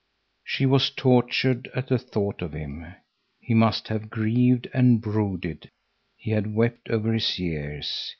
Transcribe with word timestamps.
She 0.43 0.65
was 0.65 0.89
tortured 0.89 1.69
at 1.75 1.85
the 1.89 1.99
thought 1.99 2.41
of 2.41 2.53
him! 2.53 2.91
He 3.39 3.53
must 3.53 3.89
have 3.89 4.09
grieved 4.09 4.67
and 4.73 4.99
brooded. 4.99 5.69
He 6.17 6.31
had 6.31 6.55
wept 6.55 6.89
over 6.89 7.13
his 7.13 7.37
years. 7.37 8.09